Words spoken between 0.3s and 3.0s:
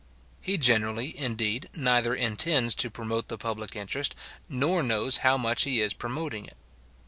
He generally, indeed, neither intends to